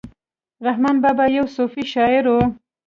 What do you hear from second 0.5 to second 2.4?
رحمان بابا يو صوفي شاعر